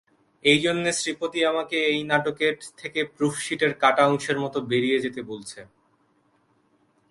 এইজন্যে 0.45 0.91
শ্রীপতি 0.93 1.39
আমাকে 1.45 1.77
এই 1.91 1.99
নাটকের 2.03 2.55
থেকে 2.77 2.99
প্রুফশিটের 3.17 3.73
কাটা 3.73 4.03
অংশের 4.07 4.37
মতো 4.39 4.57
বেরিয়ে 4.61 4.99
যেতে 4.99 5.21
বলছে। 5.21 5.59